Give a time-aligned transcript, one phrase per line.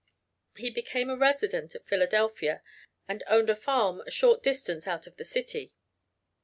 [0.57, 2.63] He became a resident of Philadelphia,
[3.07, 5.73] and owned a farm a short distance out of the city.